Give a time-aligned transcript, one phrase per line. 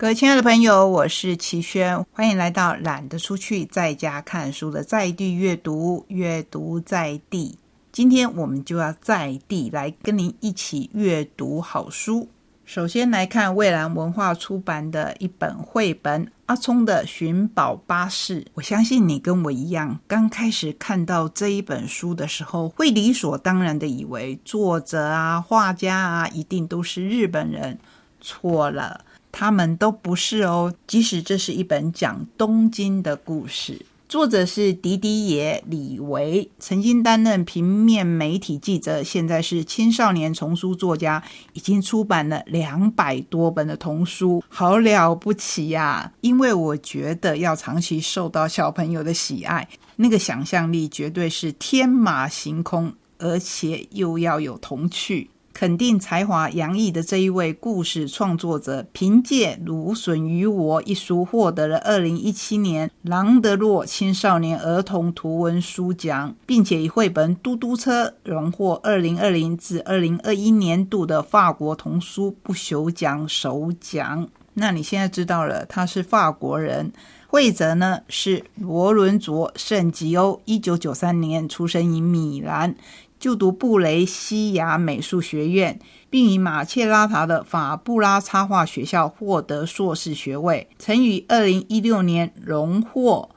[0.00, 7.58] 各位亲爱的朋友，我是齐轩，欢迎来到懒得出去，在家看书的在地阅读，阅读在地。
[7.90, 12.28] 今天我们就要在地来跟您一起阅读好书。
[12.64, 18.42] 首先来看蔚蓝文化出版的一本绘本《阿聪的寻宝巴士》。
[18.54, 27.76] 我相信你跟我一样，刚开始看到这一本书的时候，会理所当然的以为作者啊、画家啊一定都是日本人。
[28.20, 29.04] 错了。
[29.30, 41.22] 他们都不是哦，即使这是一本讲东京的故事，作者是迪迪野李维，曾经担任平面媒体记者，现在是青少年丛书作家，
[41.52, 46.12] 已经出版了两百多本的童书，好了不起呀！
[46.22, 55.30] 因为我觉得要长期受到小朋友的喜爱，那个想象力绝对是天马行空，而且又要有童趣。
[55.58, 74.28] 肯定才华洋溢的这一位故事创作者，凭借《芦笋与我》一书获得了二零一七年朗德洛青少年儿童图文书奖，并且以绘本《嘟嘟车》荣获二零二零至二零二一年度的法国童书不朽奖首奖。
[74.54, 76.92] 那你现在知道了，他是法国人，
[77.26, 82.76] 绘者呢是罗伦佐圣吉欧，一九九三年出生于米兰。
[83.18, 90.68] 就读布雷西亚美术学院，并以马切拉塔的法布拉插画学校获得硕士学位。
[90.78, 93.30] 曾于二零一六年荣获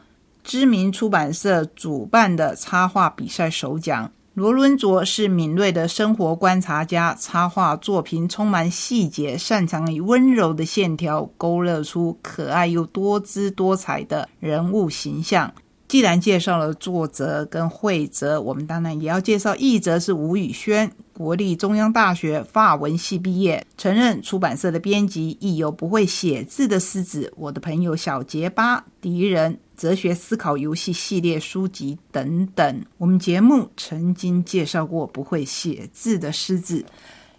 [0.44, 4.12] 知名出版社主办的插画比赛首奖。
[4.34, 15.54] 罗伦佐是敏锐的生活观察家，插画作品充满细节，擅长以温柔的线条勾勒出可爱又多姿多彩的人物形象。
[15.92, 32.86] 既然介绍了作者跟绘者，我们当然也要介绍译者是吴宇轩，国立中央大学法文系毕业，曾任出版社的编辑，亦有不会写字的狮子，我的朋友小结巴，敌人哲学思考游戏系列书籍等等。
[32.98, 36.86] 我们节目曾经介绍过不会写字的狮子，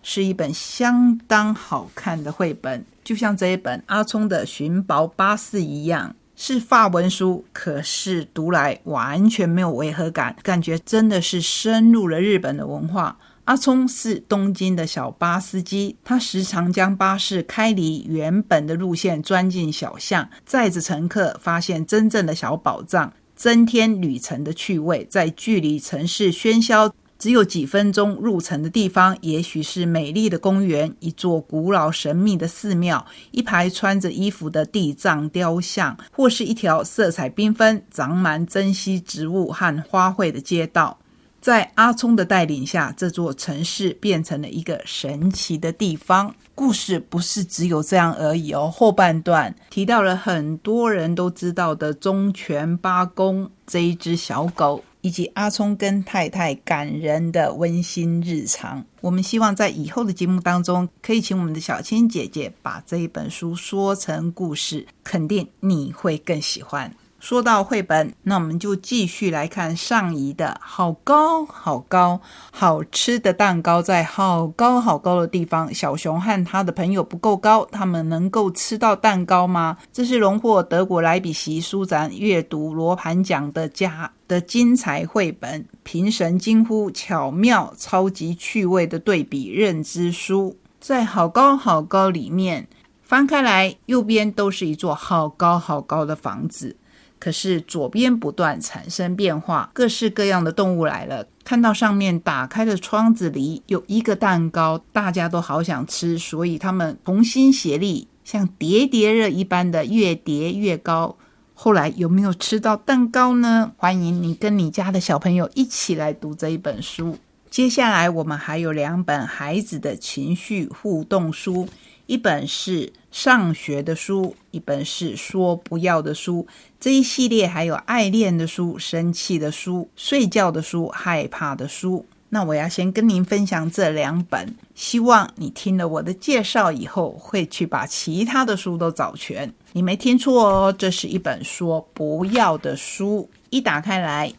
[0.03, 6.15] 是一本相当好看的绘本，就像这一本阿聪的寻宝巴士一样。
[6.45, 13.17] 是法文书，可是读来完全没有违和感，感觉真的是深入了日本的文化。
[13.45, 25.07] 阿聪是东京的小巴司机，他时常将巴士开离原本的路线，钻进小巷，载着乘客发现真正的小宝藏，增添旅程的趣味。
[25.09, 26.93] 在距离城市喧嚣。
[27.23, 40.99] 只有几分钟入城的地方，也许是美丽的公园，一座古老神秘的寺庙，一排穿着衣服的地藏雕像，或是一条色彩缤纷、长满珍稀植物和花卉的街道。
[41.41, 46.35] 在阿聪的带领下，这座城市变成了一个神奇的地方。
[46.57, 54.83] 故事不是只有这样而已哦，后半段提到了很多人都知道的忠犬八公这一只小狗。
[55.03, 66.95] 以及阿聪跟太太感人的温馨日常，我们希望在以后的节目当中，可以请我们的小青姐姐把这一本书说成故事，肯定你会更喜欢。
[67.23, 70.61] 说到绘本，那我们就继续来看上移的。
[70.61, 75.73] 好高好高，好吃的蛋糕在好高好高的地方。
[75.73, 79.79] 小熊和他的朋友不够高，他们能够吃到蛋糕吗？
[79.93, 85.65] 这是荣获德国莱比锡书展阅读罗盘奖的家的精彩绘本。
[85.85, 92.67] 评审惊呼：巧妙、超级趣味的对比认知书，在好高好高里面
[93.01, 96.77] 翻开来，右边都是一座好高好高的房子。
[97.23, 101.25] 可是左边不断产生变化，各式各样的动物来了。
[101.45, 111.17] 看到上面打开的窗子里有一个蛋糕，大家都好想吃，所以他们同心协力，像叠叠乐一般的越叠越高。
[111.55, 113.71] 后来有没有吃到蛋糕呢？
[113.77, 117.19] 欢迎你跟你家的小朋友一起来读这一本书。
[117.49, 121.69] 接下来我们还有两本孩子的情绪互动书。
[122.07, 126.47] 一本是上学的书，一本是说不要的书。
[126.81, 132.05] 这一系列还有爱恋的书、生气的书、睡觉的书、害怕的书。
[132.31, 139.53] 那我要先跟您分享这两本，希望你听了我的介绍以后，会去把其他的书都找全。
[139.75, 143.29] 你没听错哦，这是一本说不要的书。
[143.51, 144.33] 一打开来，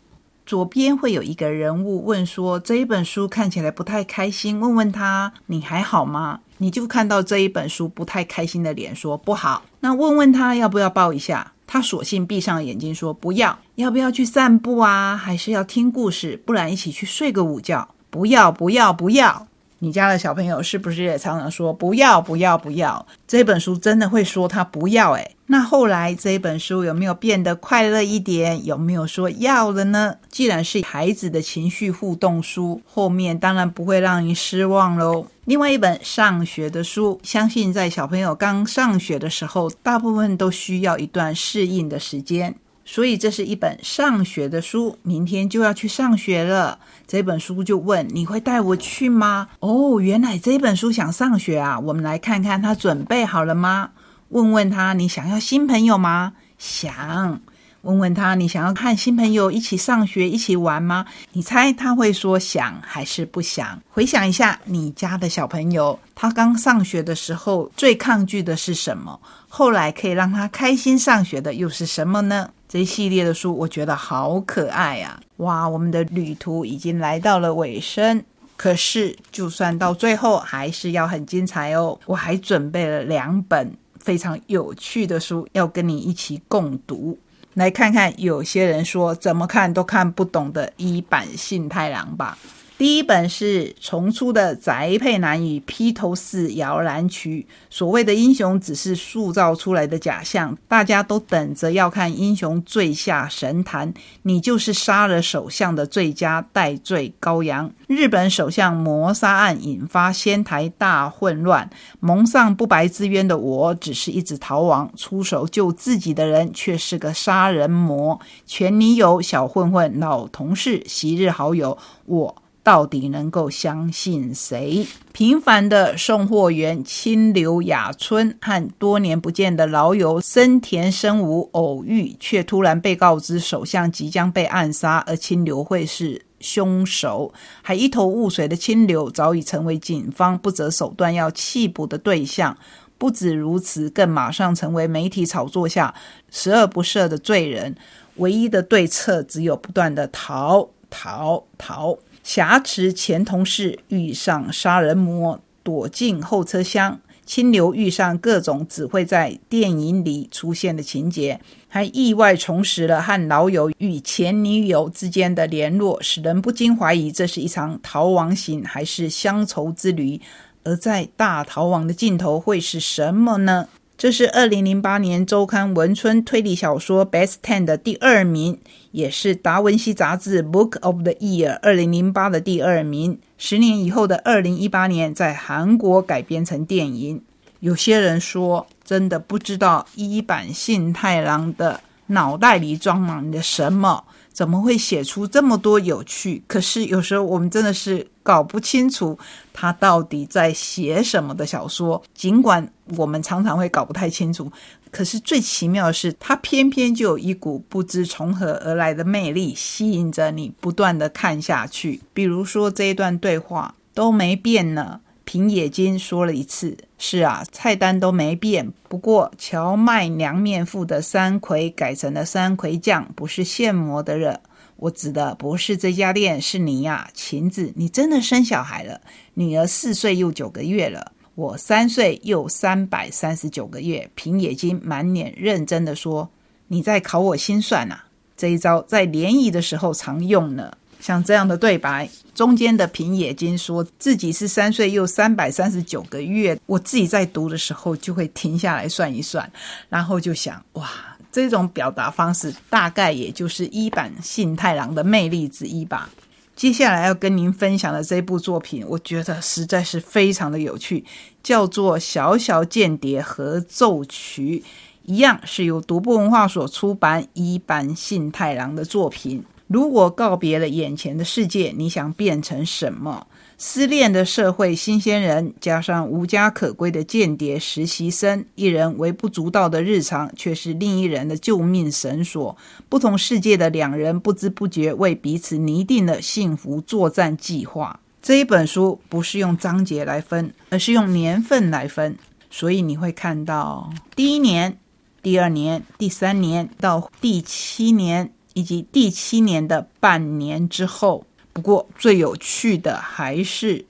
[0.44, 9.64] 左边会有一个人物问说：“这一本书看起来不太开心，问问他你还好吗？”你就看到这一本书不太开心的脸，说不好。
[9.80, 13.58] 那问问他要不要抱一下，他索性闭上眼睛说不要。
[13.76, 15.18] 要不要去散步啊？
[15.18, 16.42] 还是要听故事？
[16.46, 17.90] 不然一起去睡个午觉？
[18.10, 19.48] 不要，不要，不要。
[19.83, 23.06] 你家的小朋友是不是也常常说不要不要不要？
[23.27, 25.12] 这本书真的会说他不要？
[25.12, 28.65] 诶那后来这一本书有没有变得快乐一点？
[28.65, 30.15] 有没有说要了呢？
[30.30, 35.27] 既然是孩子的情绪互动书，后面当然不会让你失望喽。
[35.44, 42.56] 另外一本上学的书，相信在小朋友刚上学的时候，大部分都需要一段适应的时间。
[42.85, 46.80] 所以这是一本上学的书，明天就要去上学了。
[47.07, 49.47] 这本书就问：你会带我去吗？
[49.59, 51.80] 哦，原来这本书想上学啊！
[51.80, 53.91] 我们来看看他准备好了吗？
[54.30, 56.33] 问问他：你想要新朋友吗？
[56.57, 57.41] 想。
[57.83, 61.06] 问问他：你想要看新朋友一起上学、一起玩吗？
[61.33, 63.81] 你猜他会说想还是不想？
[63.89, 69.19] 回想一下，你家的小朋友，他刚上学的时候最抗拒的是什么？
[69.50, 72.50] 后来可以让他开心上学的又是什么呢？
[72.74, 75.22] 这一系列的书，我觉得好可爱呀！
[75.38, 78.24] 哇，我们的旅途已经来到了尾声，
[78.58, 82.00] 可是就算到最后，还是要很精彩哦！
[82.08, 87.20] 我还准备了两本非常有趣的书，要跟你一起共读。
[87.54, 92.36] 来看看有些人说怎么看都看不懂的一版信太郎吧。
[92.83, 97.47] 第一本是重出的宅配男与披头士摇篮曲。
[97.69, 103.94] 所谓的英雄只是塑造出来的假象，大家都等着要看英雄坠下神坛。
[104.24, 107.71] 你就是杀了首相的最佳代罪羔羊。
[107.88, 111.69] 日本首相谋杀案引发仙台大混乱，
[112.01, 118.19] 蒙上不白之冤的我，只是一直逃亡，出手救自己的人却是个杀人魔。
[118.45, 121.77] 前女友、小混混、老同事、昔日好友，
[122.07, 122.43] 我。
[122.63, 124.88] 到底能够相信谁？
[125.12, 137.33] 平凡的送货员清流雅春和多年不见的老友森田生武偶遇，却突然被告知首相即将被暗杀，而清流会是凶手。
[137.62, 142.57] 还一头雾水的清流早已成为警方不择手段要缉捕的对象。
[142.98, 145.94] 不止如此，更马上成为媒体炒作下
[146.31, 147.75] 十恶不赦的罪人。
[148.16, 151.98] 唯一的对策只有不断的逃逃逃。
[152.24, 170.19] 挟持前同事遇上杀人魔，躲进后车厢；清流遇上各种只会在电影里出现的情节，还意外重拾了和老友与前女友之间的联络，使人不禁怀疑这是一场逃亡行还是乡愁之旅。
[170.66, 173.68] 而在大逃亡的尽头会是什么呢？
[174.04, 178.60] 这是二零零八年周刊文春推理小说 Best Ten 的第二名，
[178.92, 183.18] 也是达文西杂志 Book of the Year 二零零八的第二名。
[183.38, 187.22] 十年以后的二零一八年，在韩国改编成电影。
[187.62, 194.04] 有些人说，真的不知道一版信太郎的脑袋里装满了什么。
[194.34, 196.44] 怎么会写出这么多有趣？
[196.48, 199.20] 可是有时候我们真的是搞不清楚
[199.54, 202.02] 他到底在写什么的小说。
[202.16, 202.68] 尽管
[202.98, 204.52] 我们常常会搞不太清楚，
[204.90, 212.02] 可是最奇妙的是，他偏偏就有一股不知从何而来的魅力，吸引着你不断的看下去。
[212.14, 215.02] 比如说这一段对话都没变呢。
[215.26, 224.42] 平野金说了一次：“是啊，菜单都没变，不过荞麦凉面附的山葵改成了山葵酱，不是现磨的了。
[224.83, 229.00] 我指的不是这家店，是你呀，晴子，你真的生小孩了，
[229.35, 236.30] 女儿四岁又九个月了，我三岁又三百三十九个月。”平野金满脸认真的说
[236.68, 237.95] ：“你在考我心算呐？
[238.35, 249.49] 这一招在联谊的时候常用呢。”像这样的对白，中间的平野金说自己是三岁又三百三十九个月，我自己在读的时候就会停下来算一算，
[249.87, 250.90] 然后就想，哇，
[251.33, 256.09] 这种表达方式大概也就是一版信太郎的魅力之一吧。
[256.56, 261.04] 接下来要跟您分享的这部作品，我觉得实在是非常的有趣，
[261.42, 264.63] 叫做《小小间谍合奏曲》，
[265.06, 269.44] 一样是由独步文化所出版一版信太郎的作品。
[269.66, 273.25] 如果告别了眼前的世界，你想变成什么？
[273.66, 282.58] 失恋的社会新鲜人，加上无家可归的间谍实习生，一人微不足道的日常，却是另一人的救命绳索。
[282.90, 287.98] 不同世界的两人，不知不觉为彼此拟定了幸福作战计划。
[288.22, 292.18] 这一本书不是用章节来分，而是用年份来分，
[292.52, 294.78] 所以你会看到第一年、
[295.22, 298.34] 第二年、第三年到第七年。
[298.56, 303.86] 以及第七年的半年之后，不过最有趣的还是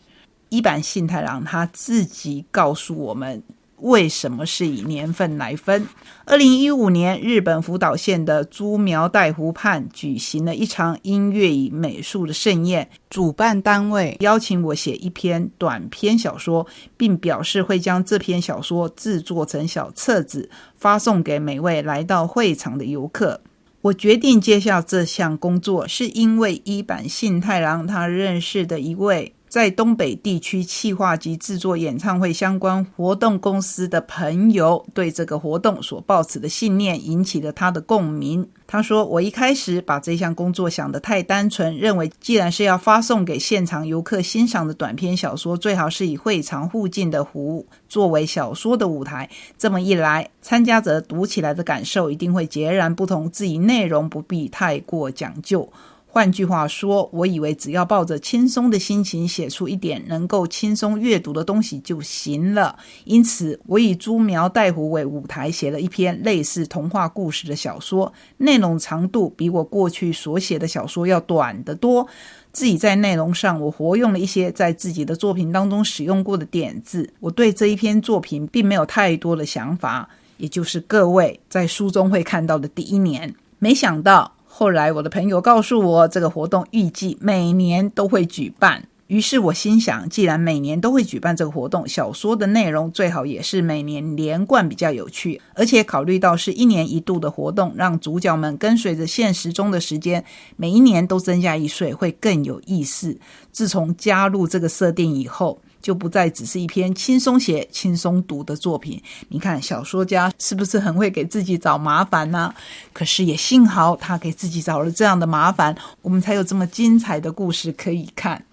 [0.50, 3.42] 一版信太郎他自己告诉我们
[3.78, 5.86] 为什么是以年份来分？
[6.26, 16.66] 二零一五年，日本福岛县的猪苗代湖畔举行了一场音乐与美术的盛宴，主办单位邀请我写一篇短篇小说，
[16.96, 23.42] 并表示会将这篇小说制作成小册子，发送给每位来到会场的游客。
[23.84, 29.36] 我决定接下这项工作，是因为一坂幸太郎他认识的一位。
[29.54, 38.50] 在东北地区企划及制作演唱会相关活动公司的朋友，对这个活动所抱持的信念引起了他的共鸣。
[38.66, 49.30] 他说：“我一开始把这项工作想得太单纯，认为既然是要发送给现场游客欣赏的短篇小说，最好是以会场附近的湖作为小说的舞台。
[49.56, 53.30] 这么一来，参加者读起来的感受一定会截然不同。
[53.30, 55.72] 至于内容，不必太过讲究。”
[56.14, 62.78] 换句话说，我以为只要抱着轻松的心情写出一点能够轻松阅读的东西就行了。
[63.06, 72.08] 因此，我以朱苗带湖为舞台，写了一篇类似童话故事的小说，内容长度比我过去所写的小说要短得多。
[72.52, 77.10] 自己在内容上，我活用了一些在自己的作品当中使用过的点子。
[77.22, 83.34] 我对这一篇作品并没有太多的想法，也就是各位在书中会看到的第一年。
[83.58, 84.36] 没想到。
[84.56, 88.88] 后来，我的朋友告诉我，这个活动预计每年都会举办。
[89.08, 95.42] 于是我心想，既然每年都会举办这个活动，小说的内容最好也是每年连贯比较有趣。
[95.56, 100.24] 而且考虑到是一年一度的活动，让主角们跟随着现实中的时间，
[100.56, 103.18] 每一年都增加一岁，会更有意思。
[103.52, 105.60] 自从加入这个设定以后。
[105.84, 109.00] 就不再只是一篇轻松写、轻松读的作品。
[109.28, 112.52] 你看，小说家是不是很会给自己找麻烦呢？
[112.94, 118.46] 可是也幸好他给自己找了这样的麻烦，我们才有这么精彩的故事可以看。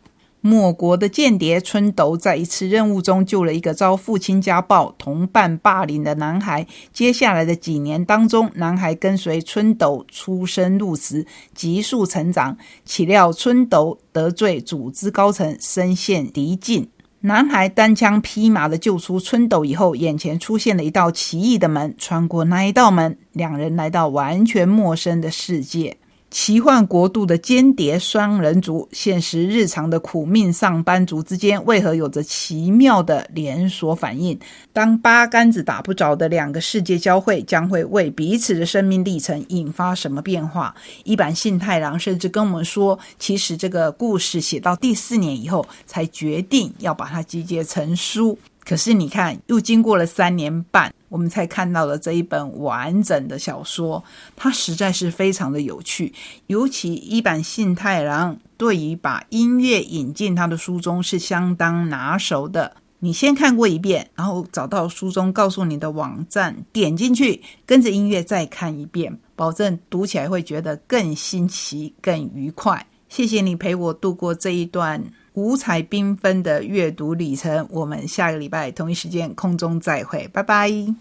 [0.42, 6.66] 莫国的间谍春斗在一次任务中救了一个遭父亲家暴、同伴霸凌的男孩。
[6.94, 12.56] 接下来的几年当中，男孩跟随春斗出生入死，急速成长。
[12.86, 16.88] 岂料春斗得罪组织高层，身陷敌境。
[17.22, 21.94] 男孩单枪匹马的救出春斗以后，眼前出现了一道奇异的门。
[21.98, 25.98] 穿过那一道门，两人来到完全陌生的世界。
[26.30, 34.38] 奇幻国度的间谍双人组，现实日常的苦命上班族之间，为何有着奇妙的连锁反应？
[34.72, 40.72] 当八竿子打不着的两个世界交汇，将会为彼此的生命历程引发什么变化？
[41.02, 48.38] 一坂幸太郎甚至跟我们说，其实这个故事写到第四年以后，才决定要把它集结成书。
[48.70, 54.04] 可是你看，又经过了三年半，我们才看到了这一本完整的小说，
[54.36, 56.14] 它实在是非常的有趣。
[56.46, 62.76] 尤其一坂幸太郎对于把音乐引进他的书中是相当拿手的。
[63.00, 72.86] 你先看过一遍，然后找到书中告诉你的网站，点进去，跟着音乐再看一遍，保证读起来会觉得更新奇、更愉快。
[73.08, 75.02] 谢谢你陪我度过这一段。
[75.34, 80.94] 五彩缤纷的阅读旅程，我们下个礼拜同一时间空中再会，拜拜。